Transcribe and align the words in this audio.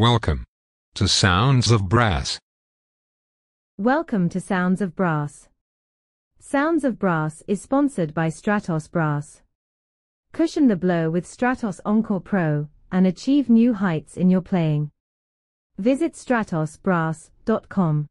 Welcome 0.00 0.44
to 0.94 1.08
Sounds 1.08 1.72
of 1.72 1.88
Brass. 1.88 2.38
Welcome 3.78 4.28
to 4.28 4.40
Sounds 4.40 4.80
of 4.80 4.94
Brass. 4.94 5.48
Sounds 6.38 6.84
of 6.84 7.00
Brass 7.00 7.42
is 7.48 7.60
sponsored 7.60 8.14
by 8.14 8.28
Stratos 8.28 8.88
Brass. 8.88 9.42
Cushion 10.32 10.68
the 10.68 10.76
blow 10.76 11.10
with 11.10 11.26
Stratos 11.26 11.80
Encore 11.84 12.20
Pro 12.20 12.68
and 12.92 13.08
achieve 13.08 13.50
new 13.50 13.74
heights 13.74 14.16
in 14.16 14.30
your 14.30 14.40
playing. 14.40 14.92
Visit 15.78 16.12
stratosbrass.com. 16.12 18.06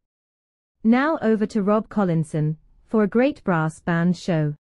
Now 0.83 1.17
over 1.21 1.45
to 1.45 1.63
Rob 1.63 1.87
Collinson 1.87 2.57
for 2.83 3.03
a 3.03 3.07
great 3.07 3.41
brass 3.45 3.79
band 3.79 4.17
show. 4.17 4.55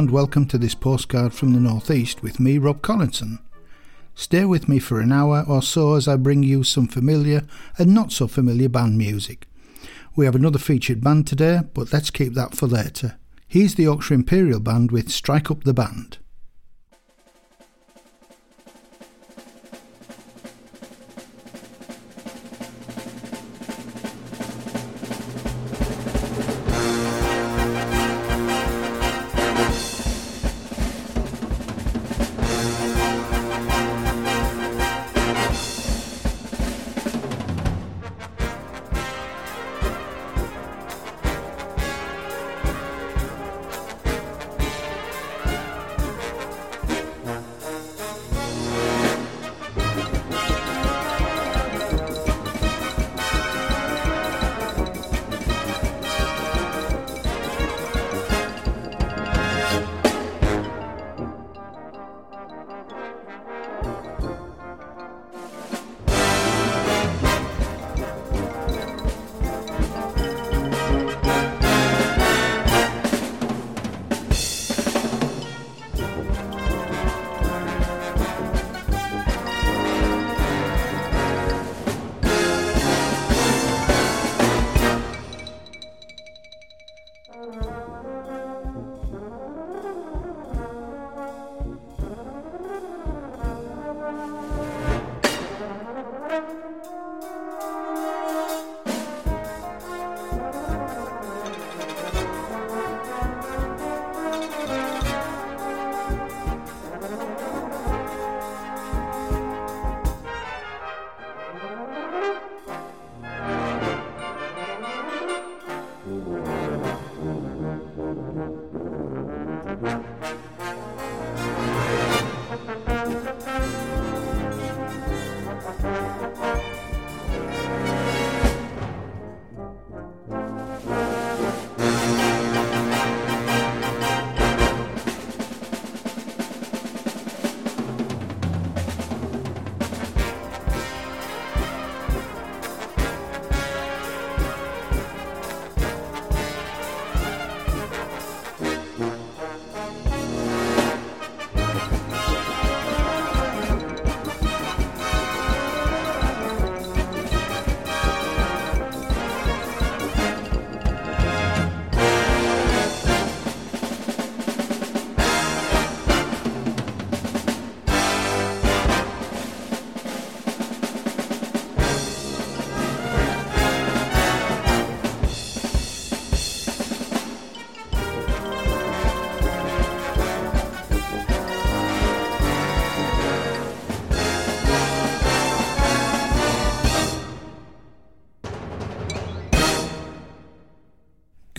And 0.00 0.10
welcome 0.10 0.46
to 0.46 0.56
this 0.56 0.74
postcard 0.74 1.34
from 1.34 1.52
the 1.52 1.60
Northeast 1.60 2.22
with 2.22 2.40
me, 2.40 2.56
Rob 2.56 2.80
Collinson. 2.80 3.38
Stay 4.14 4.46
with 4.46 4.66
me 4.66 4.78
for 4.78 4.98
an 4.98 5.12
hour 5.12 5.44
or 5.46 5.60
so 5.60 5.92
as 5.92 6.08
I 6.08 6.16
bring 6.16 6.42
you 6.42 6.64
some 6.64 6.88
familiar 6.88 7.42
and 7.76 7.92
not 7.92 8.10
so 8.10 8.26
familiar 8.26 8.70
band 8.70 8.96
music. 8.96 9.46
We 10.16 10.24
have 10.24 10.34
another 10.34 10.58
featured 10.58 11.04
band 11.04 11.26
today, 11.26 11.60
but 11.74 11.92
let's 11.92 12.08
keep 12.08 12.32
that 12.32 12.54
for 12.54 12.66
later. 12.66 13.18
Here's 13.46 13.74
the 13.74 13.82
Yorkshire 13.82 14.14
Imperial 14.14 14.58
Band 14.58 14.90
with 14.90 15.10
Strike 15.10 15.50
Up 15.50 15.64
the 15.64 15.74
Band. 15.74 16.16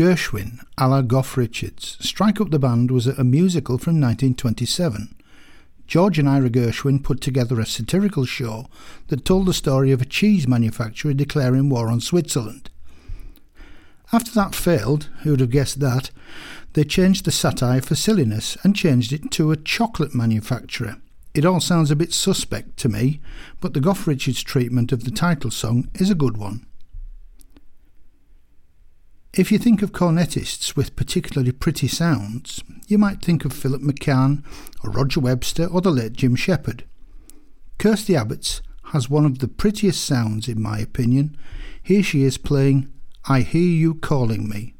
Gershwin 0.01 0.65
a 0.79 0.87
la 0.87 1.03
Goff 1.03 1.37
Richards. 1.37 1.95
Strike 1.99 2.41
Up 2.41 2.49
the 2.49 2.57
Band 2.57 2.89
was 2.89 3.05
a 3.05 3.23
musical 3.23 3.77
from 3.77 4.01
1927. 4.01 5.13
George 5.85 6.17
and 6.17 6.27
Ira 6.27 6.49
Gershwin 6.49 7.03
put 7.03 7.21
together 7.21 7.59
a 7.59 7.67
satirical 7.67 8.25
show 8.25 8.65
that 9.09 9.25
told 9.25 9.45
the 9.45 9.53
story 9.53 9.91
of 9.91 10.01
a 10.01 10.05
cheese 10.05 10.47
manufacturer 10.47 11.13
declaring 11.13 11.69
war 11.69 11.87
on 11.87 12.01
Switzerland. 12.01 12.71
After 14.11 14.31
that 14.31 14.55
failed, 14.55 15.07
who 15.21 15.29
would 15.29 15.39
have 15.39 15.51
guessed 15.51 15.79
that, 15.81 16.09
they 16.73 16.83
changed 16.83 17.25
the 17.25 17.31
satire 17.31 17.81
for 17.81 17.93
silliness 17.93 18.57
and 18.63 18.75
changed 18.75 19.13
it 19.13 19.29
to 19.29 19.51
a 19.51 19.55
chocolate 19.55 20.15
manufacturer. 20.15 20.95
It 21.35 21.45
all 21.45 21.59
sounds 21.59 21.91
a 21.91 21.95
bit 21.95 22.11
suspect 22.11 22.75
to 22.77 22.89
me, 22.89 23.21
but 23.59 23.75
the 23.75 23.79
Goff 23.79 24.07
Richards 24.07 24.41
treatment 24.41 24.91
of 24.91 25.03
the 25.03 25.11
title 25.11 25.51
song 25.51 25.89
is 25.93 26.09
a 26.09 26.15
good 26.15 26.37
one. 26.37 26.65
If 29.33 29.49
you 29.49 29.57
think 29.57 29.81
of 29.81 29.93
cornetists 29.93 30.75
with 30.75 30.97
particularly 30.97 31.53
pretty 31.53 31.87
sounds, 31.87 32.61
you 32.87 32.97
might 32.97 33.21
think 33.21 33.45
of 33.45 33.53
Philip 33.53 33.81
McCann 33.81 34.43
or 34.83 34.91
Roger 34.91 35.21
Webster 35.21 35.67
or 35.67 35.79
the 35.79 35.89
late 35.89 36.11
Jim 36.11 36.35
Shepherd. 36.35 36.83
Kirsty 37.79 38.11
Abbotts 38.13 38.61
has 38.91 39.09
one 39.09 39.25
of 39.25 39.39
the 39.39 39.47
prettiest 39.47 40.03
sounds, 40.03 40.49
in 40.49 40.61
my 40.61 40.79
opinion. 40.79 41.37
Here 41.81 42.03
she 42.03 42.23
is 42.23 42.37
playing 42.37 42.91
I 43.23 43.39
Hear 43.39 43.61
You 43.61 43.93
Calling 43.95 44.49
Me. 44.49 44.73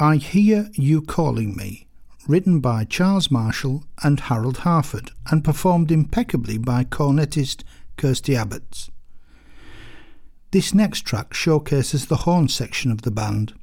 I 0.00 0.18
Hear 0.18 0.70
You 0.74 1.02
Calling 1.02 1.56
Me, 1.56 1.88
written 2.28 2.60
by 2.60 2.84
Charles 2.84 3.32
Marshall 3.32 3.82
and 4.00 4.20
Harold 4.20 4.58
Harford, 4.58 5.10
and 5.28 5.42
performed 5.42 5.90
impeccably 5.90 6.56
by 6.56 6.84
cornetist 6.84 7.64
Kirsty 7.96 8.34
Abbotts. 8.36 8.90
This 10.52 10.72
next 10.72 11.00
track 11.00 11.34
showcases 11.34 12.06
the 12.06 12.18
horn 12.18 12.46
section 12.46 12.92
of 12.92 13.02
the 13.02 13.10
band. 13.10 13.54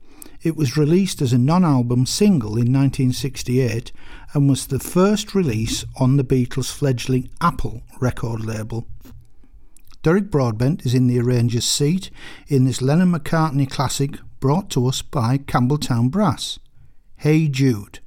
It 0.43 0.57
was 0.57 0.75
released 0.75 1.21
as 1.21 1.31
a 1.31 1.37
non 1.37 1.63
album 1.63 2.05
single 2.05 2.57
in 2.57 2.73
1968 2.73 3.93
and 4.33 4.49
was 4.49 4.67
the 4.67 4.79
first 4.79 5.35
release 5.35 5.85
on 5.95 6.17
the 6.17 6.25
Beatles' 6.25 6.69
fledgling 6.69 7.29
Apple 7.39 7.81
record 8.01 8.43
label. 8.43 8.89
Derek 10.03 10.29
Broadbent 10.29 10.85
is 10.85 10.93
in 10.93 11.07
the 11.07 11.17
arranger's 11.17 11.65
seat 11.65 12.11
in 12.49 12.65
this 12.65 12.81
Lennon 12.81 13.13
McCartney 13.13 13.69
classic 13.69 14.17
brought 14.39 14.69
to 14.71 14.87
us 14.87 15.01
by 15.01 15.37
Campbeltown 15.37 16.09
Brass. 16.09 16.59
Hey 17.17 17.47
Jude. 17.47 17.99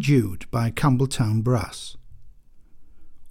Jude 0.00 0.46
by 0.50 0.70
Campbeltown 0.70 1.42
Brass. 1.42 1.98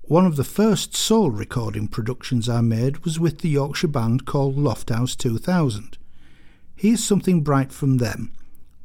One 0.04 0.28
of 0.28 0.36
the 0.36 0.44
first 0.44 0.96
sole 0.96 1.32
recording 1.32 1.88
productions 1.88 2.48
I 2.48 2.62
made 2.62 3.04
was 3.04 3.20
with 3.20 3.40
the 3.40 3.50
Yorkshire 3.50 3.88
band 3.88 4.28
called 4.28 4.56
Lofthouse 4.56 5.18
2000. 5.18 5.98
Here's 6.76 7.04
something 7.04 7.42
bright 7.42 7.72
from 7.72 7.98
them 7.98 8.34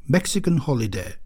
Mexican 0.07 0.57
Holiday. 0.57 1.17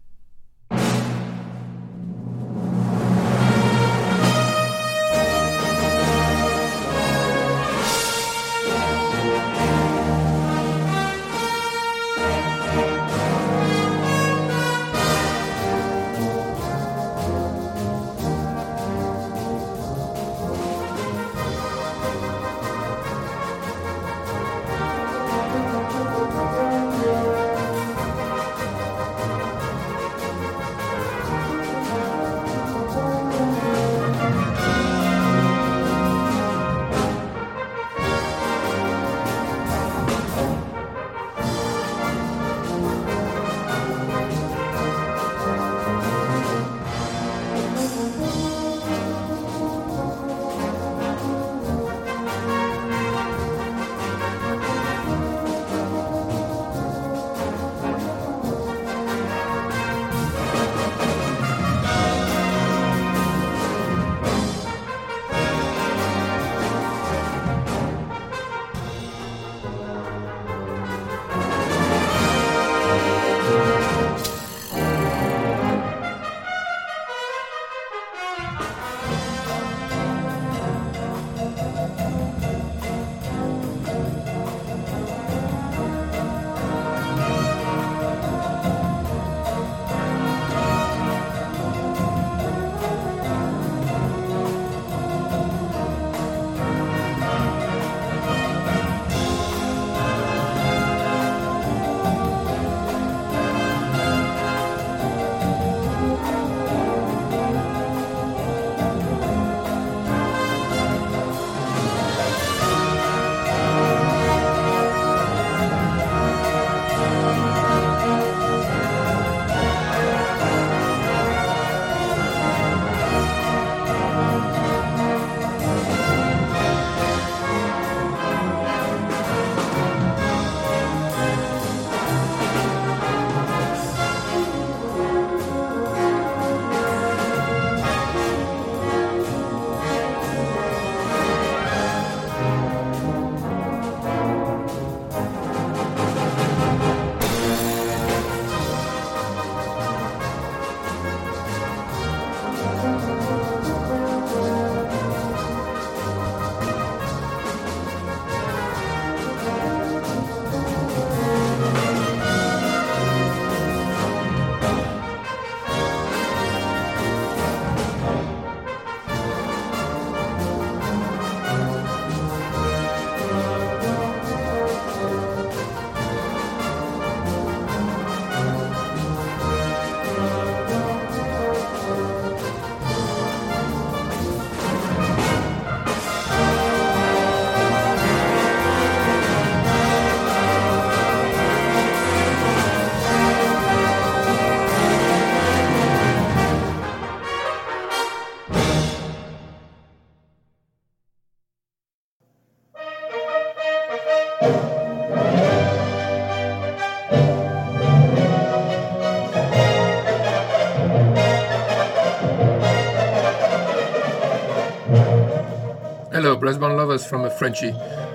Brass 216.40 216.56
band 216.56 216.78
lovers 216.78 217.04
from 217.04 217.26
a 217.26 217.30
Frenchy. 217.30 217.70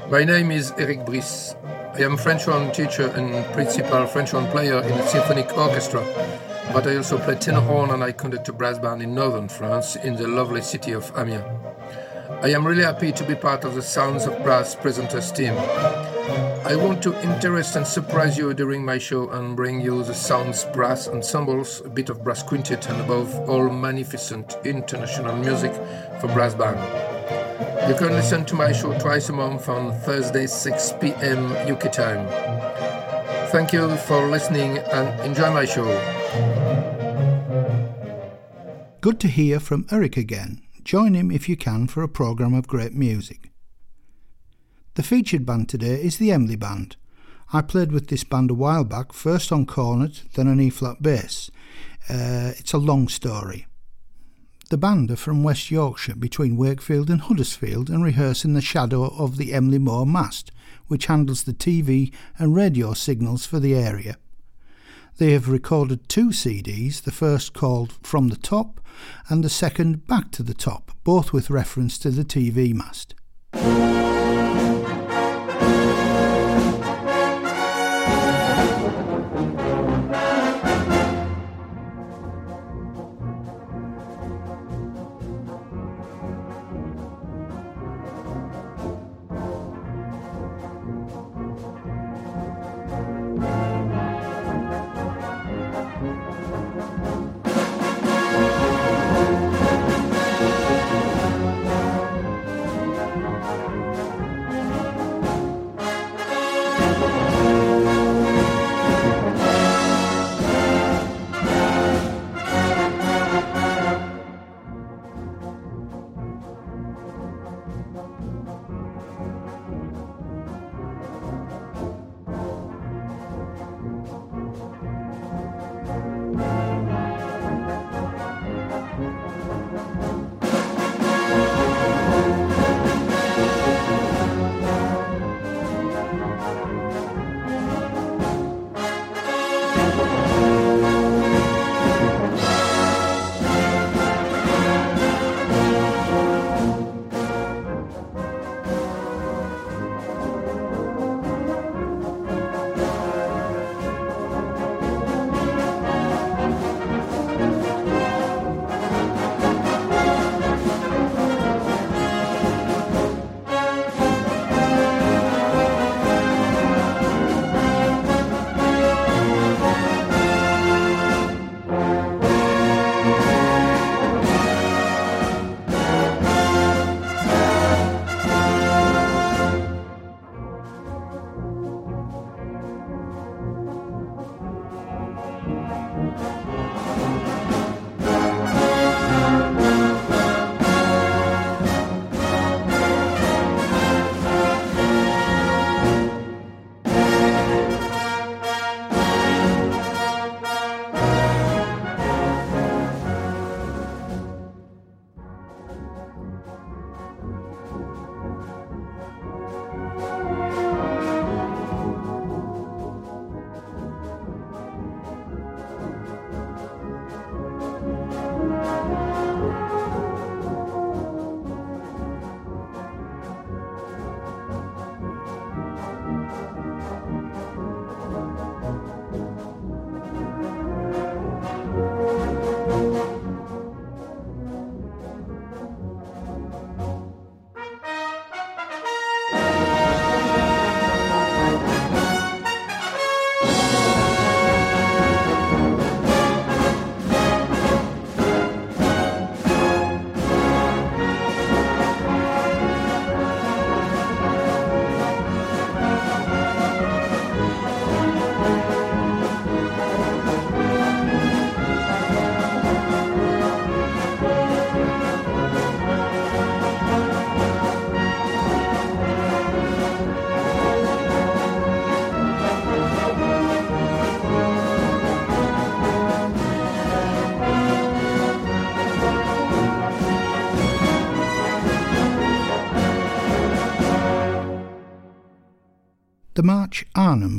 My 0.10 0.24
name 0.24 0.50
is 0.50 0.74
Eric 0.80 1.06
Brice. 1.06 1.54
I 1.94 2.02
am 2.02 2.18
French 2.18 2.46
horn 2.46 2.72
teacher 2.72 3.08
and 3.10 3.46
principal 3.54 4.08
French 4.08 4.32
horn 4.32 4.48
player 4.48 4.82
in 4.82 4.90
the 4.90 5.06
symphonic 5.06 5.56
orchestra, 5.56 6.02
but 6.74 6.88
I 6.88 6.98
also 6.98 7.20
play 7.20 7.36
tenor 7.36 7.62
horn 7.62 7.92
and 7.92 8.04
I 8.04 8.12
conduct 8.14 8.50
a 8.50 8.54
brass 8.54 8.80
band 8.80 9.04
in 9.04 9.14
northern 9.14 9.48
France 9.48 9.96
in 9.96 10.16
the 10.16 10.28
lovely 10.28 10.64
city 10.64 10.92
of 10.94 11.12
Amiens. 11.16 11.46
I 12.42 12.50
am 12.50 12.66
really 12.66 12.82
happy 12.82 13.12
to 13.12 13.24
be 13.24 13.36
part 13.36 13.64
of 13.64 13.76
the 13.76 13.84
Sounds 13.84 14.26
of 14.26 14.42
Brass 14.42 14.76
presenters 14.76 15.34
team. 15.34 15.54
I 16.66 16.76
want 16.76 17.04
to 17.04 17.14
interest 17.22 17.76
and 17.76 17.86
surprise 17.86 18.40
you 18.40 18.52
during 18.56 18.84
my 18.84 18.98
show 18.98 19.30
and 19.30 19.56
bring 19.56 19.82
you 19.82 20.04
the 20.04 20.16
Sounds 20.16 20.66
Brass 20.74 21.08
ensembles, 21.08 21.82
a 21.86 21.90
bit 21.90 22.10
of 22.10 22.24
brass 22.24 22.42
quintet, 22.42 22.90
and 22.90 23.00
above 23.02 23.48
all, 23.48 23.70
magnificent 23.70 24.58
international 24.66 25.36
music 25.36 25.76
for 26.20 26.28
brass 26.30 26.56
band. 26.56 27.05
You 27.88 27.94
can 27.94 28.14
listen 28.14 28.46
to 28.46 28.56
my 28.56 28.72
show 28.72 28.98
twice 28.98 29.30
a 29.30 29.34
month 29.34 29.70
on 29.70 29.94
Thursday, 30.00 30.48
6 30.48 30.94
p.m. 31.00 31.52
UK 31.72 31.92
time. 31.92 32.28
Thank 33.52 33.74
you 33.74 33.96
for 33.98 34.28
listening 34.28 34.80
and 34.80 35.20
enjoy 35.20 35.52
my 35.52 35.66
show. 35.66 35.86
Good 39.02 39.20
to 39.20 39.28
hear 39.28 39.60
from 39.60 39.86
Eric 39.92 40.18
again. 40.18 40.64
Join 40.84 41.14
him 41.14 41.30
if 41.30 41.48
you 41.48 41.56
can 41.56 41.86
for 41.86 42.02
a 42.02 42.10
programme 42.10 42.56
of 42.56 42.68
great 42.68 42.96
music. 42.96 43.52
The 44.96 45.04
featured 45.04 45.46
band 45.46 45.70
today 45.70 46.02
is 46.02 46.18
the 46.18 46.32
Emley 46.32 46.58
Band. 46.58 46.96
I 47.54 47.62
played 47.62 47.92
with 47.92 48.08
this 48.08 48.24
band 48.24 48.50
a 48.50 48.56
while 48.56 48.84
back, 48.84 49.14
first 49.14 49.52
on 49.52 49.68
cornet, 49.68 50.24
then 50.34 50.48
on 50.48 50.60
E 50.60 50.72
flat 50.72 51.04
bass. 51.04 51.52
Uh, 52.10 52.54
it's 52.58 52.74
a 52.74 52.80
long 52.80 53.08
story. 53.10 53.68
The 54.76 54.80
band 54.80 55.10
are 55.10 55.16
from 55.16 55.42
West 55.42 55.72
Yorkshire 55.72 56.18
between 56.18 56.58
Wakefield 56.58 57.10
and 57.10 57.22
Huddersfield 57.22 57.90
and 57.90 58.04
rehearse 58.04 58.44
in 58.44 58.56
the 58.56 58.60
shadow 58.62 59.06
of 59.06 59.38
the 59.38 59.54
Emley 59.54 59.80
Moor 59.80 60.06
mast, 60.06 60.52
which 60.88 61.06
handles 61.06 61.44
the 61.44 61.54
TV 61.54 62.12
and 62.38 62.54
radio 62.54 62.94
signals 62.94 63.46
for 63.46 63.58
the 63.58 63.74
area. 63.74 64.18
They 65.18 65.32
have 65.32 65.48
recorded 65.48 66.10
two 66.10 66.32
CDs, 66.32 67.02
the 67.02 67.14
first 67.14 67.54
called 67.54 67.94
From 68.04 68.28
the 68.28 68.36
Top 68.36 68.82
and 69.30 69.46
the 69.46 69.50
second 69.50 70.08
Back 70.08 70.32
to 70.32 70.44
the 70.44 70.54
Top, 70.54 70.92
both 71.06 71.32
with 71.32 71.50
reference 71.50 71.98
to 72.00 72.12
the 72.12 72.26
TV 72.26 72.74
mast. 72.74 73.16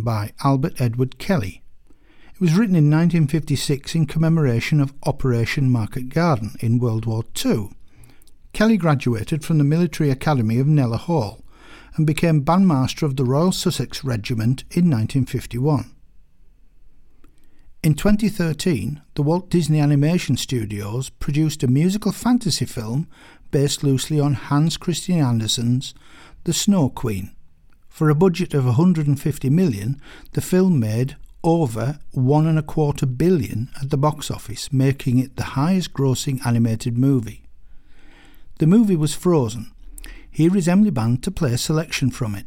By 0.02 0.32
Albert 0.42 0.80
Edward 0.80 1.18
Kelly. 1.18 1.62
It 2.34 2.40
was 2.40 2.54
written 2.54 2.74
in 2.74 2.90
1956 2.90 3.94
in 3.94 4.06
commemoration 4.06 4.80
of 4.80 4.94
Operation 5.04 5.70
Market 5.70 6.08
Garden 6.08 6.56
in 6.60 6.78
World 6.78 7.04
War 7.04 7.24
II. 7.44 7.70
Kelly 8.54 8.78
graduated 8.78 9.44
from 9.44 9.58
the 9.58 9.64
Military 9.64 10.08
Academy 10.08 10.58
of 10.58 10.66
Kneller 10.66 10.96
Hall 10.96 11.44
and 11.94 12.06
became 12.06 12.42
bandmaster 12.42 13.02
of 13.02 13.16
the 13.16 13.24
Royal 13.24 13.52
Sussex 13.52 14.02
Regiment 14.02 14.62
in 14.70 14.90
1951. 14.90 15.92
In 17.82 17.94
2013, 17.94 19.02
the 19.14 19.22
Walt 19.22 19.50
Disney 19.50 19.78
Animation 19.78 20.38
Studios 20.38 21.10
produced 21.10 21.62
a 21.62 21.68
musical 21.68 22.12
fantasy 22.12 22.64
film 22.64 23.08
based 23.50 23.84
loosely 23.84 24.18
on 24.18 24.32
Hans 24.32 24.78
Christian 24.78 25.20
Andersen's 25.20 25.94
The 26.44 26.54
Snow 26.54 26.88
Queen. 26.88 27.35
For 27.96 28.10
a 28.10 28.14
budget 28.14 28.52
of 28.52 28.66
150 28.66 29.48
million, 29.48 30.02
the 30.32 30.42
film 30.42 30.78
made 30.78 31.16
over 31.42 31.98
one 32.10 32.46
and 32.46 32.58
a 32.58 32.62
quarter 32.62 33.06
billion 33.06 33.70
at 33.80 33.88
the 33.88 33.96
box 33.96 34.30
office, 34.30 34.70
making 34.70 35.18
it 35.18 35.36
the 35.36 35.56
highest 35.56 35.94
grossing 35.94 36.44
animated 36.44 36.98
movie. 36.98 37.48
The 38.58 38.66
movie 38.66 38.96
was 38.96 39.14
frozen. 39.14 39.72
Here 40.30 40.54
is 40.54 40.68
Emley 40.68 40.92
Band 40.92 41.22
to 41.22 41.30
play 41.30 41.54
a 41.54 41.56
selection 41.56 42.10
from 42.10 42.34
it. 42.34 42.44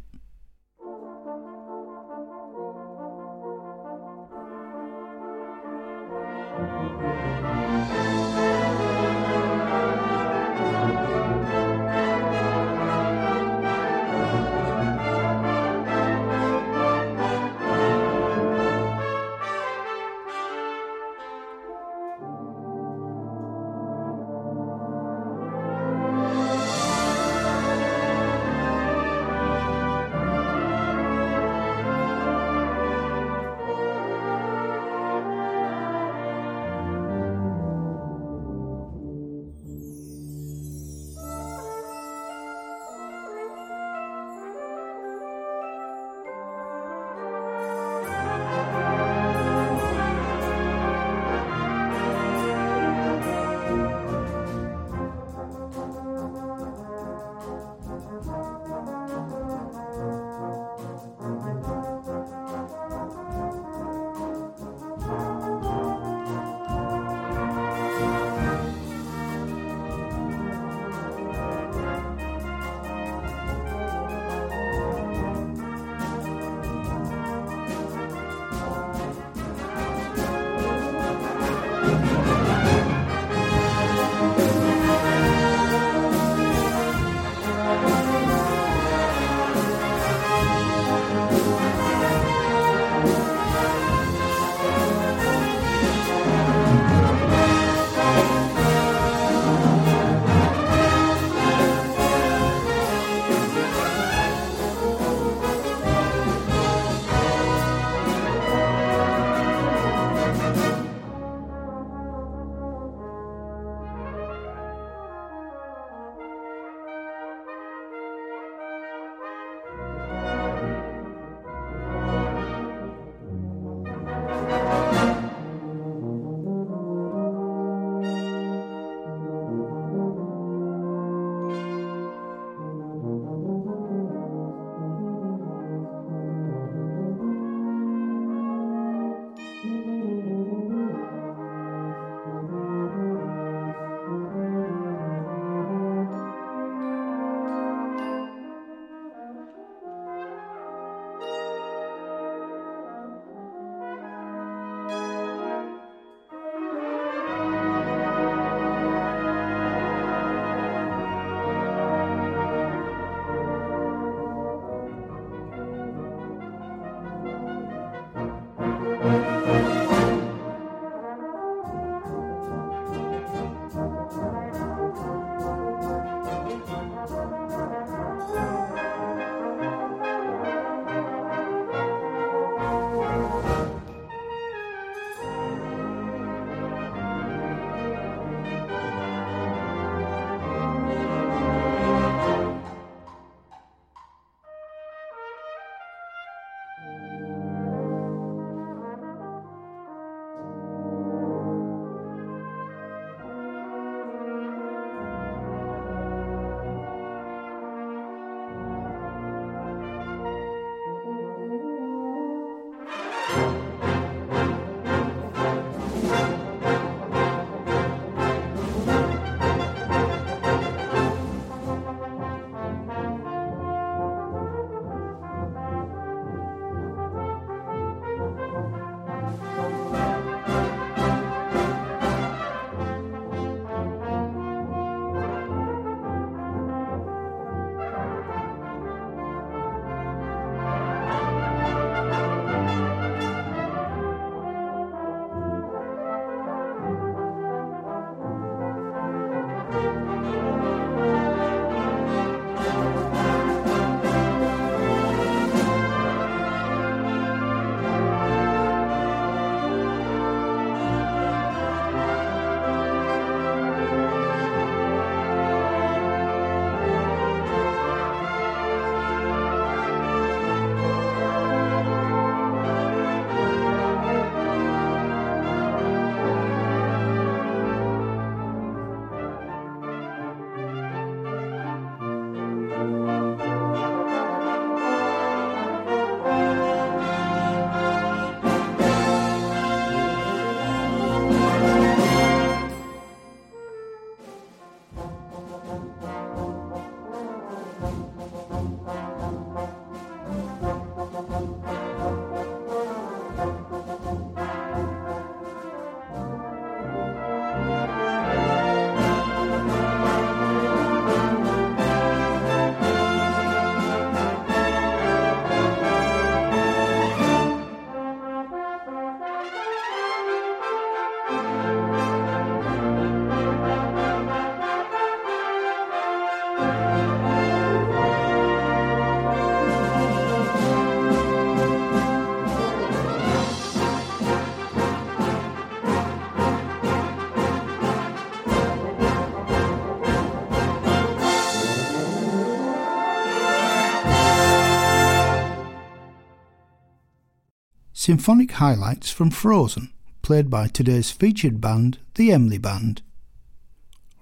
Symphonic 348.10 348.50
highlights 348.50 349.08
from 349.08 349.30
Frozen, 349.30 349.88
played 350.20 350.50
by 350.50 350.66
today's 350.66 351.12
featured 351.12 351.60
band, 351.60 351.98
the 352.16 352.30
Emley 352.30 352.60
Band. 352.60 353.02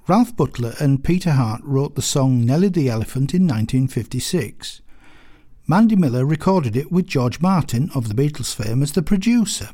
Ralph 0.06 0.36
Butler 0.36 0.74
and 0.78 1.02
Peter 1.02 1.30
Hart 1.30 1.62
wrote 1.64 1.94
the 1.94 2.02
song 2.02 2.44
Nellie 2.44 2.68
the 2.68 2.90
Elephant 2.90 3.32
in 3.32 3.44
1956. 3.44 4.82
Mandy 5.66 5.96
Miller 5.96 6.26
recorded 6.26 6.76
it 6.76 6.92
with 6.92 7.06
George 7.06 7.40
Martin 7.40 7.88
of 7.94 8.08
the 8.08 8.14
Beatles 8.14 8.54
fame 8.54 8.82
as 8.82 8.92
the 8.92 9.00
producer. 9.00 9.70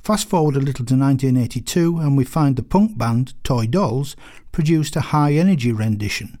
Fast 0.00 0.30
forward 0.30 0.56
a 0.56 0.60
little 0.60 0.86
to 0.86 0.96
1982 0.96 1.98
and 1.98 2.16
we 2.16 2.24
find 2.24 2.56
the 2.56 2.62
punk 2.62 2.96
band 2.96 3.34
Toy 3.44 3.66
Dolls 3.66 4.16
produced 4.50 4.96
a 4.96 5.12
high 5.12 5.34
energy 5.34 5.72
rendition. 5.72 6.38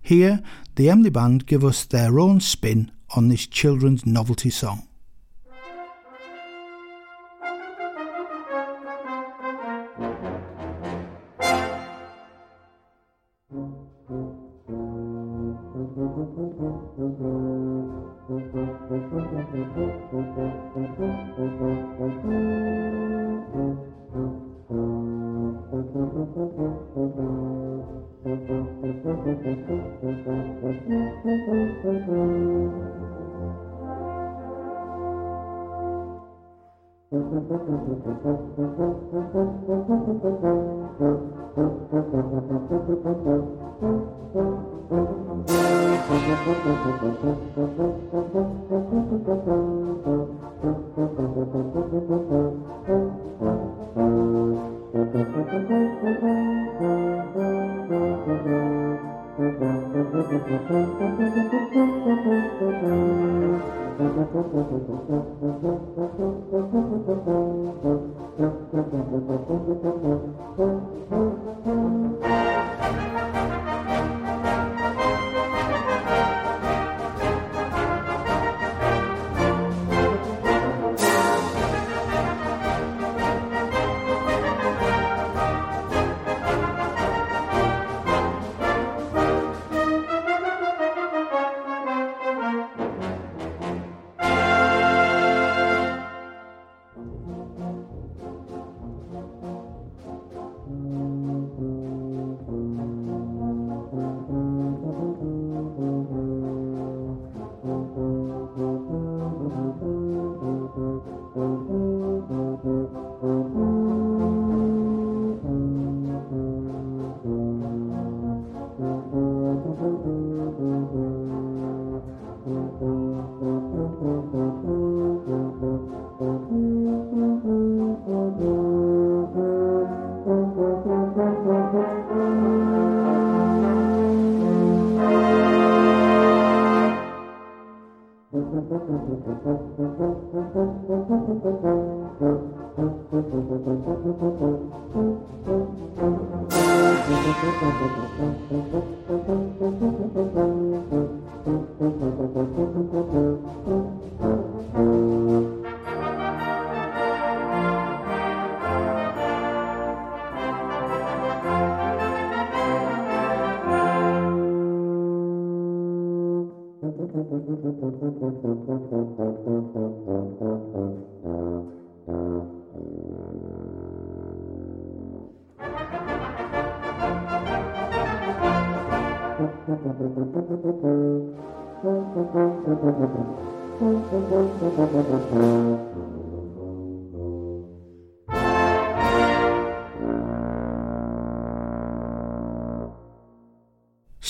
Here, 0.00 0.40
the 0.76 0.86
Emley 0.86 1.12
Band 1.12 1.46
give 1.46 1.64
us 1.64 1.84
their 1.84 2.20
own 2.20 2.38
spin 2.38 2.92
on 3.16 3.26
this 3.26 3.48
children's 3.48 4.06
novelty 4.06 4.50
song. 4.50 4.86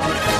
And 0.00 0.37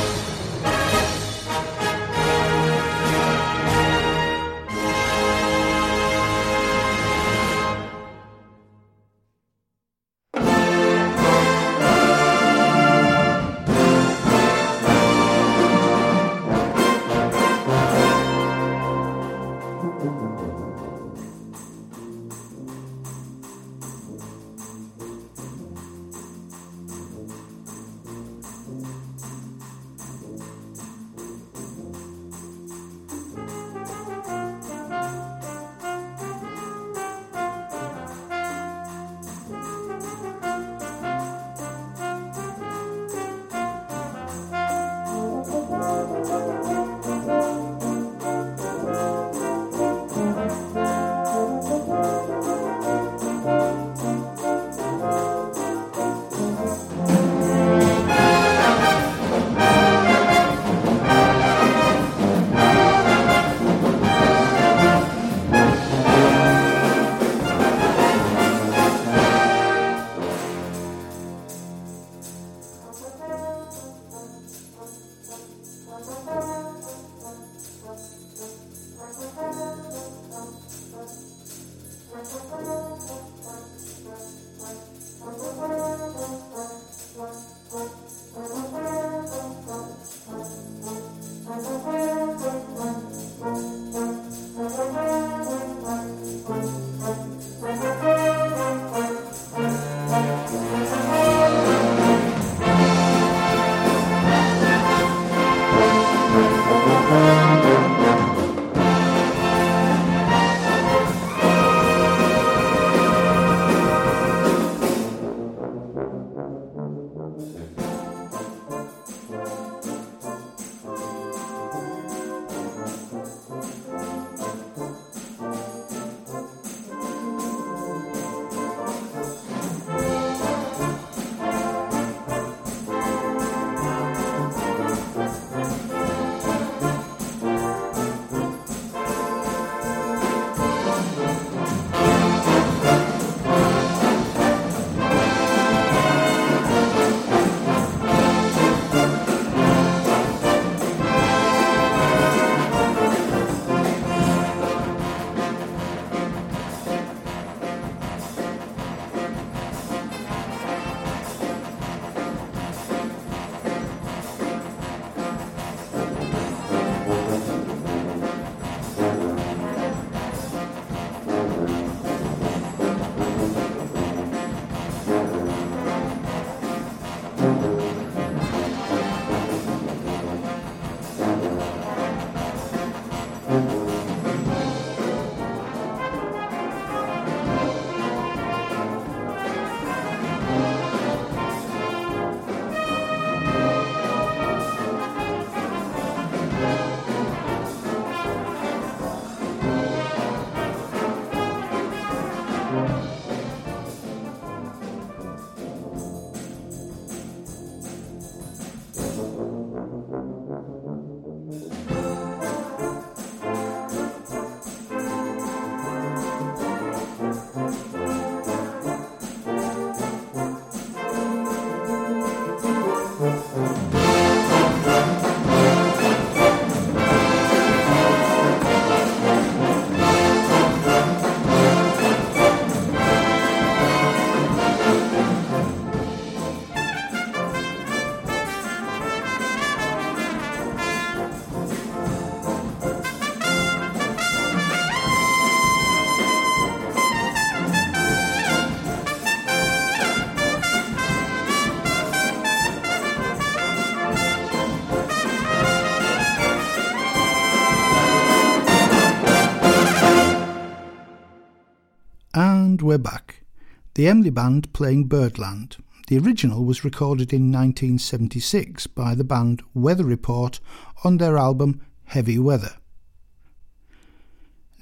The 263.99 264.07
Emley 264.07 264.33
Band 264.33 264.73
playing 264.73 265.07
Birdland. 265.09 265.79
The 266.07 266.21
original 266.21 266.65
was 266.65 266.85
recorded 266.85 267.33
in 267.33 267.51
1976 267.51 268.87
by 268.87 269.17
the 269.17 269.25
band 269.25 269.61
Weather 269.75 270.05
Report 270.05 270.61
on 271.03 271.17
their 271.17 271.37
album 271.37 271.81
Heavy 272.05 272.39
Weather. 272.39 272.77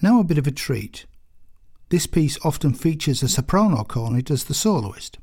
Now 0.02 0.20
a 0.20 0.24
bit 0.24 0.36
of 0.36 0.46
a 0.46 0.50
treat. 0.50 1.06
This 1.88 2.06
piece 2.06 2.38
often 2.44 2.74
features 2.74 3.22
a 3.22 3.28
soprano 3.30 3.84
cornet 3.84 4.30
as 4.30 4.44
the 4.44 4.52
soloist. 4.52 5.16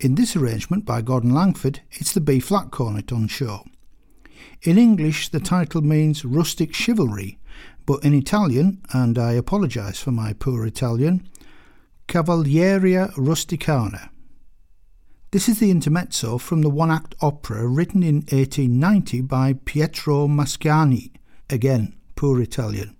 In 0.00 0.14
this 0.14 0.34
arrangement 0.34 0.86
by 0.86 1.02
Gordon 1.02 1.34
Langford, 1.34 1.80
it's 1.90 2.14
the 2.14 2.20
B 2.22 2.40
flat 2.40 2.70
cornet 2.70 3.12
on 3.12 3.28
show. 3.28 3.66
In 4.62 4.78
English, 4.78 5.28
the 5.28 5.38
title 5.38 5.82
means 5.82 6.24
rustic 6.24 6.72
chivalry, 6.72 7.38
but 7.84 8.02
in 8.04 8.14
Italian, 8.14 8.80
and 8.94 9.18
I 9.18 9.32
apologise 9.32 10.00
for 10.00 10.12
my 10.12 10.32
poor 10.32 10.64
Italian, 10.64 11.28
Cavalleria 12.08 13.08
Rusticana. 13.16 14.10
This 15.30 15.48
is 15.48 15.60
the 15.60 15.70
intermezzo 15.70 16.36
from 16.36 16.60
the 16.60 16.68
one 16.68 16.90
act 16.90 17.14
opera 17.22 17.66
written 17.66 18.02
in 18.02 18.16
1890 18.16 19.22
by 19.22 19.54
Pietro 19.64 20.28
Mascagni. 20.28 21.12
Again, 21.48 21.96
poor 22.16 22.40
Italian. 22.40 22.94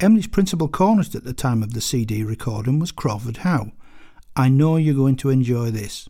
Emley's 0.00 0.26
principal 0.26 0.68
cornet 0.68 1.14
at 1.14 1.24
the 1.24 1.34
time 1.34 1.62
of 1.62 1.74
the 1.74 1.80
CD 1.80 2.22
recording 2.22 2.78
was 2.78 2.92
Crawford 2.92 3.38
Howe. 3.38 3.72
I 4.36 4.48
know 4.48 4.76
you're 4.76 4.94
going 4.94 5.16
to 5.16 5.30
enjoy 5.30 5.70
this. 5.70 6.08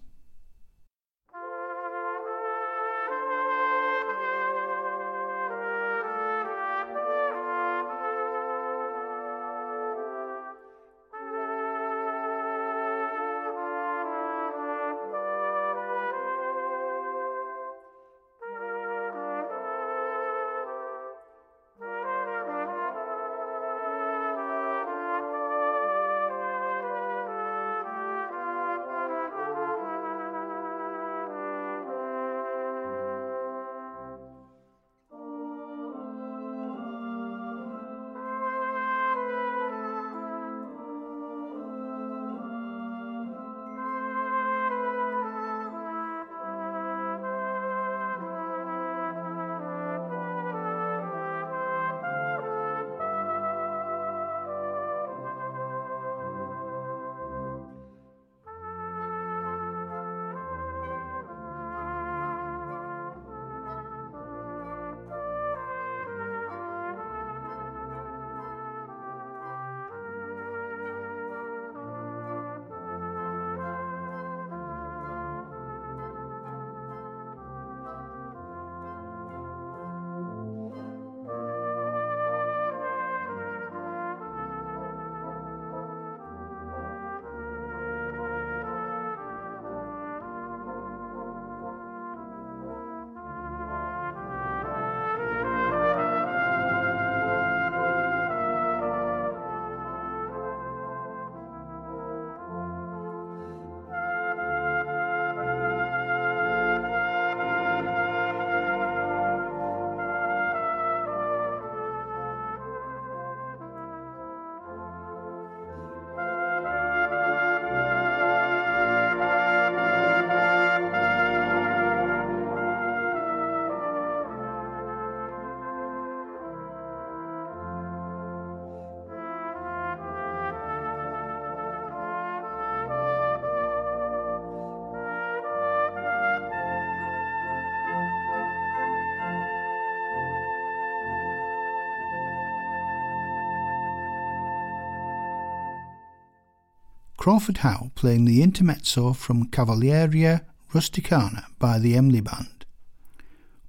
Crawford 147.19 147.59
Howe 147.59 147.91
playing 147.97 148.27
the 148.27 148.45
intermezzo 148.45 149.12
from 149.12 149.49
Cavalleria 149.49 150.43
Rusticana 150.73 151.47
by 151.59 151.81
the 151.81 151.95
Emley 151.95 152.23
Band. 152.23 152.64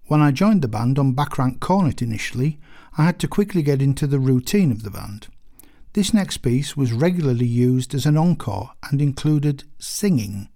When 0.06 0.22
I 0.22 0.30
joined 0.30 0.62
the 0.62 0.68
band 0.68 1.00
on 1.00 1.14
back 1.14 1.40
rank 1.40 1.60
cornet 1.60 2.04
initially, 2.04 2.60
I 2.96 3.06
had 3.06 3.18
to 3.20 3.28
quickly 3.28 3.64
get 3.64 3.82
into 3.82 4.06
the 4.06 4.20
routine 4.20 4.72
of 4.72 4.84
the 4.84 4.92
band. 4.92 5.30
This 5.94 6.14
next 6.14 6.38
piece 6.38 6.78
was 6.78 6.94
regularly 6.94 7.48
used 7.48 7.96
as 7.96 8.06
an 8.06 8.18
encore 8.18 8.74
and 8.92 9.02
included 9.02 9.64
singing. 9.80 10.50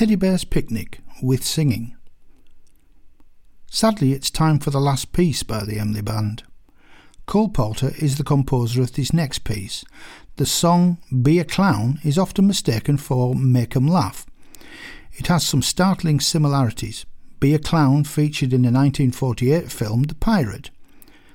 Teddy 0.00 0.14
Bear's 0.14 0.44
Picnic 0.44 1.00
with 1.22 1.44
singing. 1.44 1.94
Sadly, 3.70 4.14
it's 4.14 4.30
time 4.30 4.58
for 4.58 4.70
the 4.70 4.80
last 4.80 5.12
piece 5.12 5.42
by 5.42 5.62
the 5.62 5.76
Emley 5.76 6.00
Band. 6.00 6.42
Cole 7.26 7.50
Porter 7.50 7.92
is 7.98 8.16
the 8.16 8.24
composer 8.24 8.80
of 8.80 8.94
this 8.94 9.12
next 9.12 9.40
piece. 9.40 9.84
The 10.36 10.46
song 10.46 10.96
Be 11.20 11.38
a 11.38 11.44
Clown 11.44 12.00
is 12.02 12.16
often 12.16 12.46
mistaken 12.46 12.96
for 12.96 13.34
Make 13.34 13.76
'em 13.76 13.86
Laugh. 13.86 14.24
It 15.12 15.26
has 15.26 15.46
some 15.46 15.60
startling 15.60 16.18
similarities. 16.18 17.04
Be 17.38 17.52
a 17.52 17.58
Clown 17.58 18.04
featured 18.04 18.54
in 18.54 18.62
the 18.62 18.70
1948 18.70 19.70
film 19.70 20.04
The 20.04 20.14
Pirate. 20.14 20.70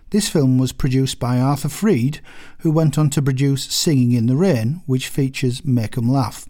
This 0.10 0.28
film 0.28 0.58
was 0.58 0.72
produced 0.72 1.20
by 1.20 1.40
Arthur 1.40 1.70
Freed, 1.70 2.20
who 2.62 2.72
went 2.72 2.98
on 2.98 3.12
to 3.12 3.22
produce 3.22 3.66
Singing 3.66 4.14
in 4.14 4.26
the 4.26 4.36
Rain, 4.36 4.82
which 4.88 5.08
features 5.08 5.64
Make 5.64 6.00
'em 6.00 6.10
Laugh. 6.10 6.48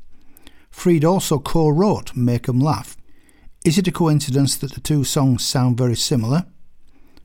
Freed 0.75 1.05
also 1.05 1.39
co 1.39 1.69
wrote 1.69 2.15
Make 2.15 2.47
'em 2.47 2.59
Laugh. 2.59 2.95
Is 3.63 3.79
it 3.79 3.87
a 3.87 3.91
coincidence 3.91 4.55
that 4.57 4.73
the 4.73 4.81
two 4.81 5.03
songs 5.03 5.43
sound 5.43 5.77
very 5.77 5.95
similar? 5.95 6.45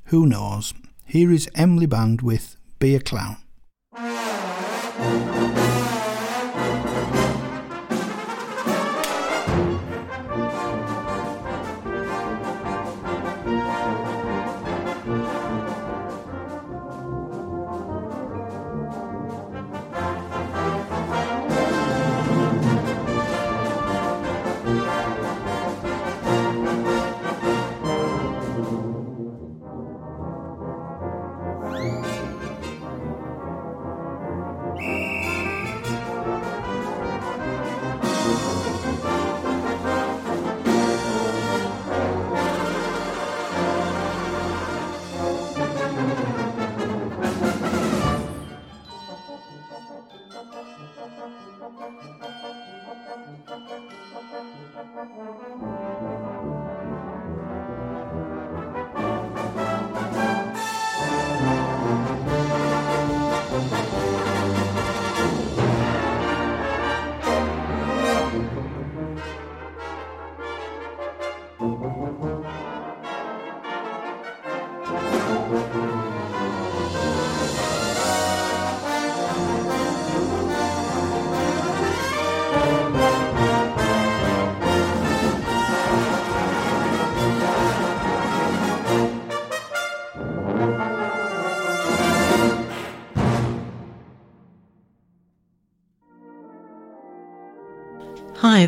Who 0.04 0.24
knows? 0.24 0.72
Here 1.04 1.30
is 1.30 1.48
Emley 1.54 1.86
Band 1.86 2.22
with 2.22 2.56
Be 2.78 2.94
a 2.94 3.00
Clown. 3.00 3.36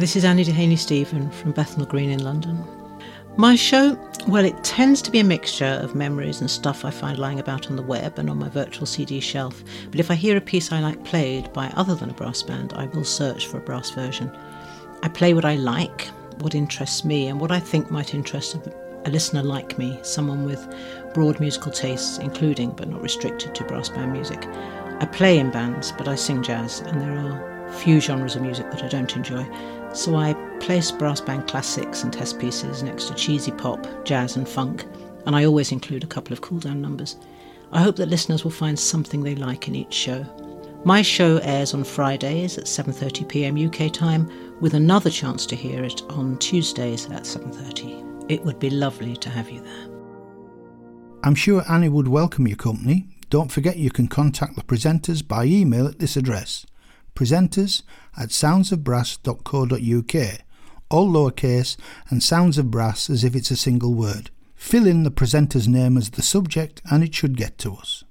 This 0.02 0.16
is 0.16 0.24
Annie 0.24 0.44
Dehaney 0.44 0.76
Stephen 0.76 1.30
from 1.30 1.52
Bethnal 1.52 1.86
Green 1.86 2.10
in 2.10 2.24
London. 2.24 2.58
My 3.36 3.54
show, 3.54 3.96
well, 4.26 4.44
it 4.44 4.64
tends 4.64 5.00
to 5.00 5.12
be 5.12 5.20
a 5.20 5.24
mixture 5.24 5.78
of 5.80 5.94
memories 5.94 6.40
and 6.40 6.50
stuff 6.50 6.84
I 6.84 6.90
find 6.90 7.20
lying 7.20 7.38
about 7.38 7.70
on 7.70 7.76
the 7.76 7.82
web 7.82 8.18
and 8.18 8.28
on 8.28 8.36
my 8.36 8.48
virtual 8.48 8.84
CD 8.84 9.20
shelf. 9.20 9.62
But 9.92 10.00
if 10.00 10.10
I 10.10 10.16
hear 10.16 10.36
a 10.36 10.40
piece 10.40 10.72
I 10.72 10.80
like 10.80 11.04
played 11.04 11.52
by 11.52 11.68
other 11.76 11.94
than 11.94 12.10
a 12.10 12.14
brass 12.14 12.42
band, 12.42 12.72
I 12.72 12.86
will 12.86 13.04
search 13.04 13.46
for 13.46 13.58
a 13.58 13.60
brass 13.60 13.90
version. 13.90 14.36
I 15.04 15.08
play 15.08 15.34
what 15.34 15.44
I 15.44 15.54
like, 15.54 16.08
what 16.40 16.56
interests 16.56 17.04
me, 17.04 17.28
and 17.28 17.40
what 17.40 17.52
I 17.52 17.60
think 17.60 17.92
might 17.92 18.12
interest 18.12 18.56
a 19.04 19.08
listener 19.08 19.44
like 19.44 19.78
me, 19.78 20.00
someone 20.02 20.44
with 20.44 20.66
broad 21.14 21.38
musical 21.38 21.70
tastes, 21.70 22.18
including 22.18 22.72
but 22.72 22.88
not 22.88 23.02
restricted 23.02 23.54
to 23.54 23.62
brass 23.62 23.88
band 23.88 24.12
music. 24.12 24.48
I 24.98 25.06
play 25.06 25.38
in 25.38 25.52
bands, 25.52 25.92
but 25.92 26.08
I 26.08 26.16
sing 26.16 26.42
jazz, 26.42 26.80
and 26.80 27.00
there 27.00 27.16
are 27.16 27.52
few 27.72 28.00
genres 28.00 28.34
of 28.34 28.42
music 28.42 28.68
that 28.72 28.82
I 28.82 28.88
don't 28.88 29.16
enjoy, 29.16 29.46
so 29.92 30.16
I 30.16 30.34
place 30.60 30.90
brass 30.90 31.20
band 31.20 31.48
classics 31.48 32.02
and 32.02 32.12
test 32.12 32.38
pieces 32.38 32.82
next 32.82 33.08
to 33.08 33.14
cheesy 33.14 33.52
pop, 33.52 33.86
jazz, 34.04 34.36
and 34.36 34.48
funk, 34.48 34.86
and 35.26 35.36
I 35.36 35.44
always 35.44 35.72
include 35.72 36.04
a 36.04 36.08
couple 36.08 36.32
of 36.32 36.40
cool 36.40 36.58
down 36.58 36.80
numbers. 36.80 37.16
I 37.72 37.82
hope 37.82 37.96
that 37.96 38.08
listeners 38.08 38.44
will 38.44 38.50
find 38.50 38.78
something 38.78 39.22
they 39.22 39.34
like 39.34 39.68
in 39.68 39.74
each 39.74 39.92
show. 39.92 40.24
My 40.84 41.02
show 41.02 41.38
airs 41.38 41.74
on 41.74 41.84
Fridays 41.84 42.58
at 42.58 42.64
7:30 42.64 43.28
p.m. 43.28 43.66
UK 43.66 43.92
time 43.92 44.30
with 44.60 44.74
another 44.74 45.10
chance 45.10 45.46
to 45.46 45.56
hear 45.56 45.84
it 45.84 46.02
on 46.08 46.38
Tuesdays 46.38 47.06
at 47.06 47.22
7:30. 47.22 48.30
It 48.30 48.44
would 48.44 48.58
be 48.58 48.70
lovely 48.70 49.16
to 49.16 49.30
have 49.30 49.50
you 49.50 49.60
there. 49.60 49.88
I'm 51.22 51.34
sure 51.34 51.62
Annie 51.68 51.88
would 51.88 52.08
welcome 52.08 52.48
your 52.48 52.56
company. 52.56 53.06
Don't 53.30 53.52
forget 53.52 53.76
you 53.76 53.90
can 53.90 54.08
contact 54.08 54.56
the 54.56 54.62
presenters 54.62 55.26
by 55.26 55.44
email 55.44 55.86
at 55.86 55.98
this 55.98 56.16
address 56.16 56.66
presenters 57.14 57.82
at 58.16 58.30
soundsofbrass.co.uk, 58.30 60.38
all 60.90 61.08
lowercase 61.08 61.76
and 62.08 62.22
sounds 62.22 62.58
of 62.58 62.70
brass 62.70 63.10
as 63.10 63.24
if 63.24 63.34
it's 63.34 63.50
a 63.50 63.56
single 63.56 63.94
word. 63.94 64.30
Fill 64.54 64.86
in 64.86 65.02
the 65.02 65.10
presenter's 65.10 65.66
name 65.66 65.96
as 65.96 66.10
the 66.10 66.22
subject 66.22 66.80
and 66.90 67.02
it 67.02 67.14
should 67.14 67.36
get 67.36 67.58
to 67.58 67.74
us. 67.74 68.04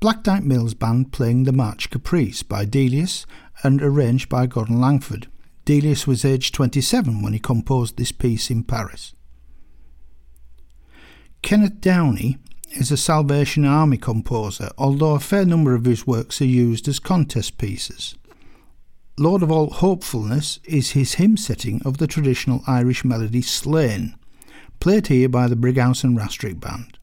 Black 0.00 0.22
Dyke 0.22 0.44
Mills 0.44 0.72
Band 0.72 1.12
playing 1.12 1.44
the 1.44 1.52
March 1.52 1.90
Caprice 1.90 2.42
by 2.42 2.64
Delius 2.64 3.26
and 3.62 3.82
arranged 3.82 4.30
by 4.30 4.46
Gordon 4.46 4.80
Langford. 4.80 5.28
Delius 5.66 6.06
was 6.06 6.24
aged 6.24 6.54
27 6.54 7.20
when 7.20 7.34
he 7.34 7.38
composed 7.38 7.98
this 7.98 8.10
piece 8.10 8.50
in 8.50 8.64
Paris. 8.64 9.12
Kenneth 11.42 11.82
Downie 11.82 12.38
is 12.70 12.90
a 12.90 12.96
Salvation 12.96 13.66
Army 13.66 13.98
composer, 13.98 14.70
although 14.78 15.16
a 15.16 15.20
fair 15.20 15.44
number 15.44 15.74
of 15.74 15.84
his 15.84 16.06
works 16.06 16.40
are 16.40 16.46
used 16.46 16.88
as 16.88 16.98
contest 16.98 17.58
pieces. 17.58 18.14
Lord 19.18 19.42
of 19.42 19.52
All 19.52 19.68
Hopefulness 19.68 20.60
is 20.64 20.92
his 20.92 21.14
hymn 21.14 21.36
setting 21.36 21.82
of 21.84 21.98
the 21.98 22.06
traditional 22.06 22.62
Irish 22.66 23.04
melody 23.04 23.42
Slane, 23.42 24.14
played 24.80 25.08
here 25.08 25.28
by 25.28 25.46
the 25.46 25.56
Brighouse 25.56 26.02
and 26.04 26.16
Rastrick 26.16 26.58
Band. 26.58 26.99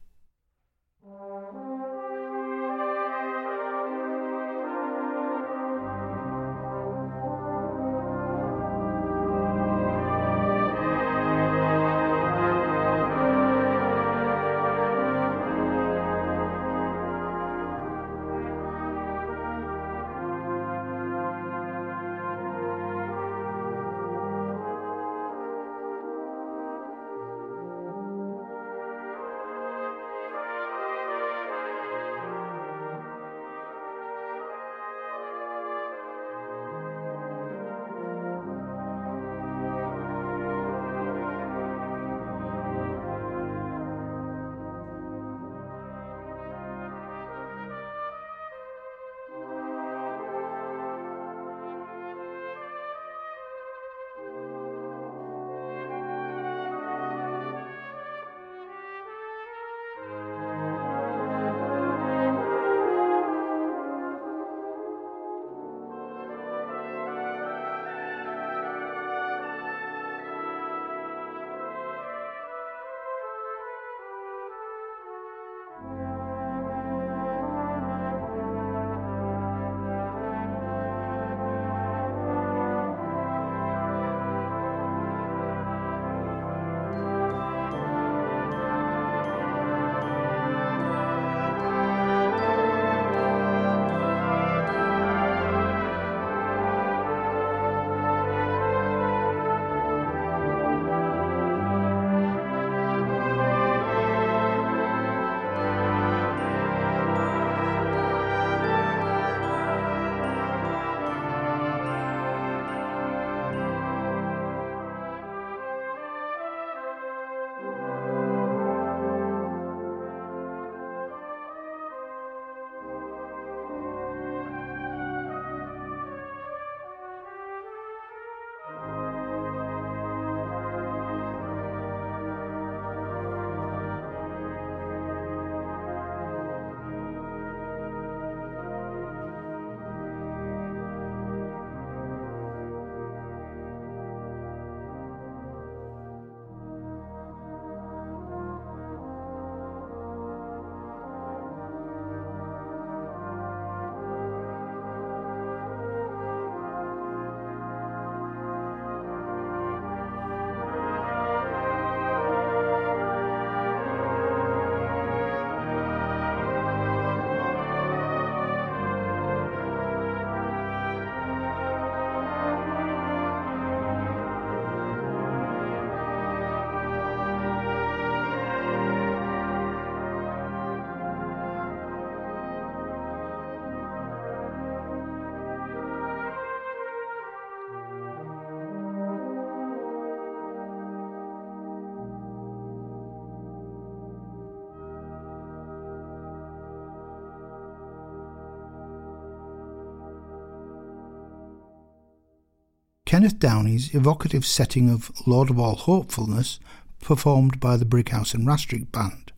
Kenneth 203.18 203.40
Downie's 203.40 203.92
evocative 203.96 204.46
setting 204.46 204.88
of 204.88 205.10
Lord 205.26 205.50
of 205.50 205.58
All 205.58 205.74
Hopefulness, 205.74 206.60
performed 207.00 207.58
by 207.58 207.76
the 207.76 207.84
Brighouse 207.84 208.32
and 208.32 208.46
Rastrick 208.46 208.92
Band. 208.92 209.32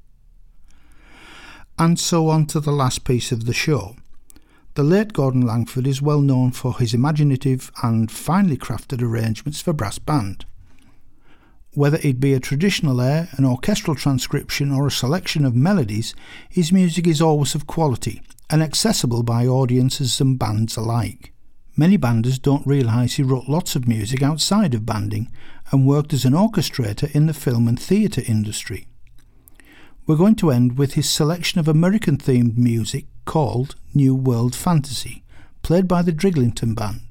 And 1.78 1.98
so 1.98 2.28
on 2.28 2.44
to 2.48 2.60
the 2.60 2.72
last 2.72 3.04
piece 3.04 3.32
of 3.32 3.46
the 3.46 3.54
show. 3.54 3.96
The 4.74 4.82
late 4.82 5.14
Gordon 5.14 5.46
Langford 5.46 5.86
is 5.86 6.02
well 6.02 6.20
known 6.20 6.50
for 6.50 6.76
his 6.76 6.92
imaginative 6.92 7.72
and 7.82 8.12
finely 8.12 8.58
crafted 8.58 9.00
arrangements 9.00 9.62
for 9.62 9.72
brass 9.72 9.98
band. 9.98 10.44
Whether 11.72 12.00
it 12.02 12.20
be 12.20 12.34
a 12.34 12.38
traditional 12.38 13.00
air, 13.00 13.30
an 13.38 13.46
orchestral 13.46 13.96
transcription, 13.96 14.70
or 14.72 14.88
a 14.88 14.90
selection 14.90 15.46
of 15.46 15.56
melodies, 15.56 16.14
his 16.50 16.70
music 16.70 17.06
is 17.06 17.22
always 17.22 17.54
of 17.54 17.66
quality 17.66 18.20
and 18.50 18.62
accessible 18.62 19.22
by 19.22 19.46
audiences 19.46 20.20
and 20.20 20.38
bands 20.38 20.76
alike. 20.76 21.32
Many 21.80 21.96
banders 21.96 22.38
don't 22.38 22.66
realise 22.66 23.14
he 23.14 23.22
wrote 23.22 23.48
lots 23.48 23.74
of 23.74 23.88
music 23.88 24.22
outside 24.22 24.74
of 24.74 24.84
banding 24.84 25.32
and 25.72 25.86
worked 25.86 26.12
as 26.12 26.26
an 26.26 26.34
orchestrator 26.34 27.10
in 27.14 27.24
the 27.24 27.32
film 27.32 27.66
and 27.66 27.80
theatre 27.80 28.20
industry. 28.26 28.86
We're 30.06 30.16
going 30.16 30.34
to 30.34 30.50
end 30.50 30.76
with 30.76 30.92
his 30.92 31.08
selection 31.08 31.58
of 31.58 31.68
American 31.68 32.18
themed 32.18 32.58
music 32.58 33.06
called 33.24 33.76
New 33.94 34.14
World 34.14 34.54
Fantasy, 34.54 35.24
played 35.62 35.88
by 35.88 36.02
the 36.02 36.12
Drighlington 36.12 36.74
Band. 36.74 37.09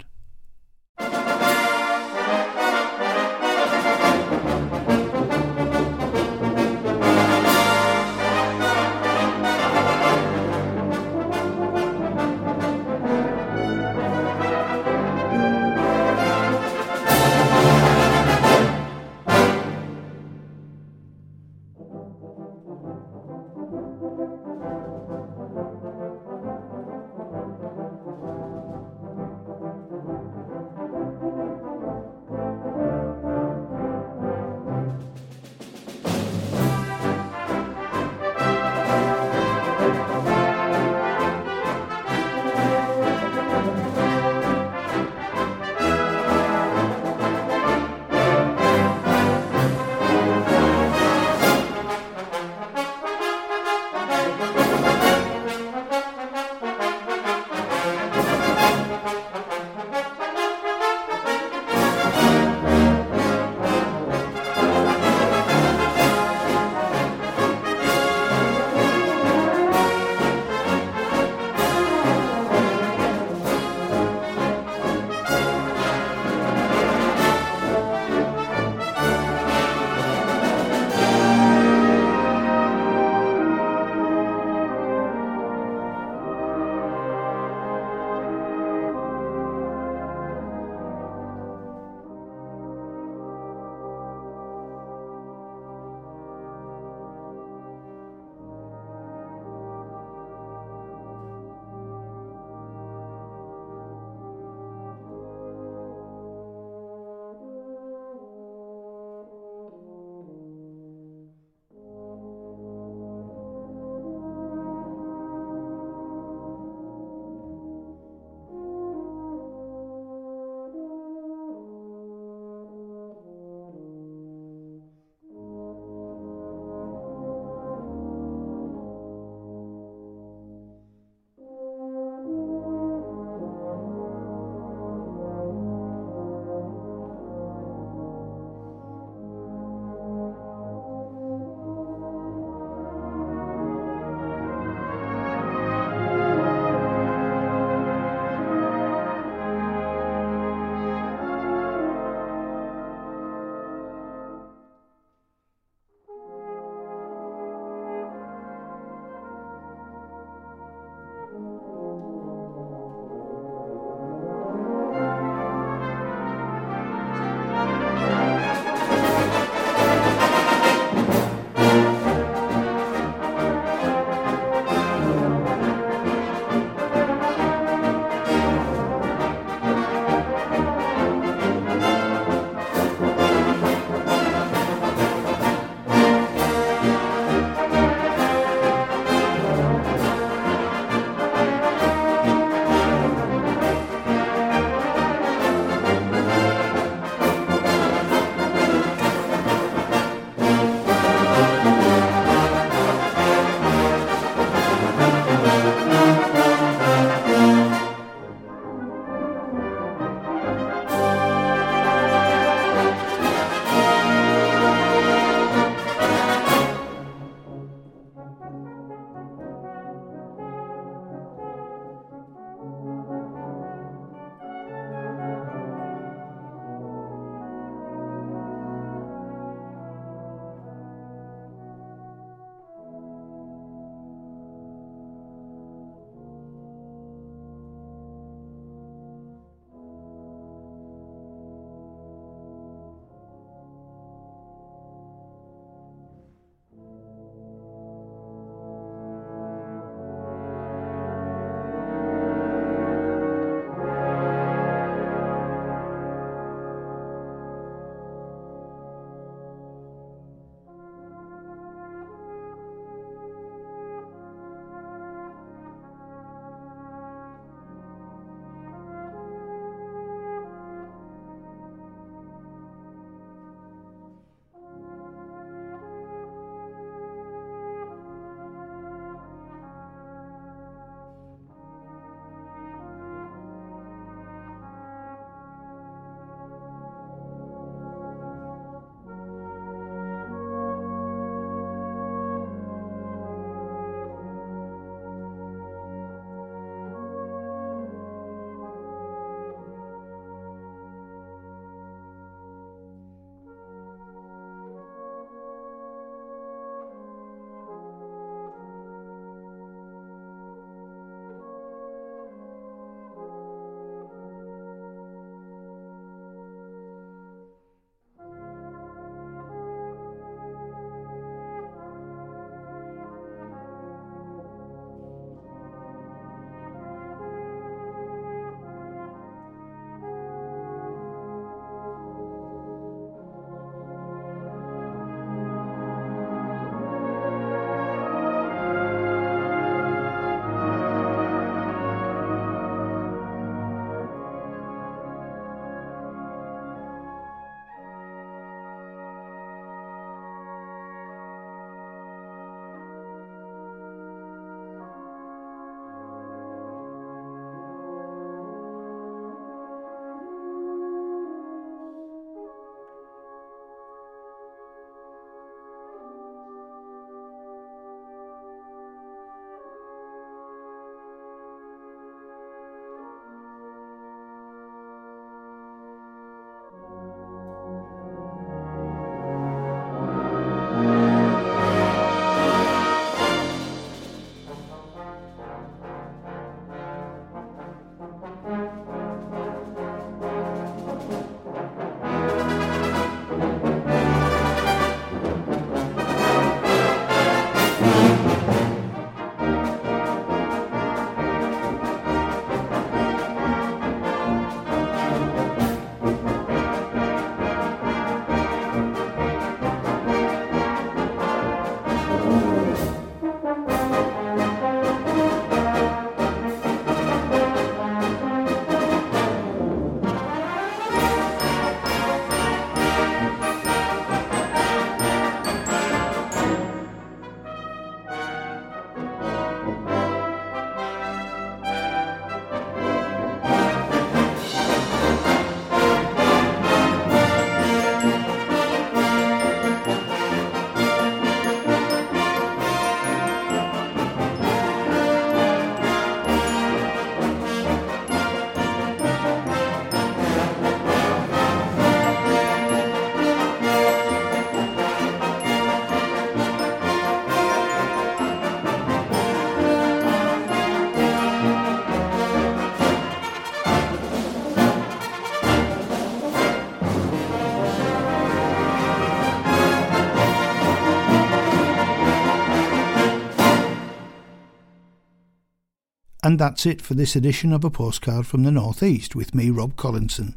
And 476.30 476.38
that's 476.38 476.68
it 476.68 476.80
for 476.80 476.94
this 476.94 477.16
edition 477.16 477.52
of 477.52 477.64
A 477.64 477.72
Postcard 477.72 478.28
from 478.28 478.44
the 478.44 478.52
Northeast 478.52 479.16
with 479.16 479.34
me, 479.34 479.50
Rob 479.50 479.76
Collinson. 479.76 480.36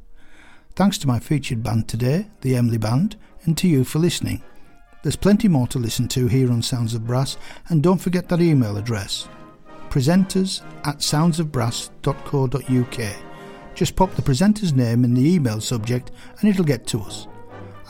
Thanks 0.74 0.96
to 0.96 1.06
my 1.06 1.18
featured 1.18 1.62
band 1.62 1.86
today, 1.86 2.30
the 2.40 2.54
Emley 2.54 2.80
Band, 2.80 3.16
and 3.44 3.58
to 3.58 3.68
you 3.68 3.84
for 3.84 3.98
listening. 3.98 4.42
There's 5.02 5.16
plenty 5.16 5.48
more 5.48 5.66
to 5.66 5.78
listen 5.78 6.08
to 6.08 6.28
here 6.28 6.50
on 6.50 6.62
Sounds 6.62 6.94
of 6.94 7.06
Brass, 7.06 7.36
and 7.68 7.82
don't 7.82 8.00
forget 8.00 8.30
that 8.30 8.40
email 8.40 8.78
address 8.78 9.28
presenters 9.90 10.62
at 10.86 11.00
soundsofbrass.co.uk. 11.00 13.74
Just 13.74 13.94
pop 13.94 14.14
the 14.14 14.22
presenter's 14.22 14.72
name 14.72 15.04
in 15.04 15.12
the 15.12 15.34
email 15.34 15.60
subject 15.60 16.10
and 16.40 16.48
it'll 16.48 16.64
get 16.64 16.86
to 16.86 17.02
us. 17.02 17.26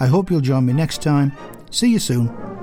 I 0.01 0.09
hope 0.09 0.29
you'll 0.29 0.41
join 0.41 0.67
me 0.67 0.73
next 0.73 1.03
time. 1.03 1.31
See 1.71 1.93
you 1.93 2.01
soon. 2.01 2.62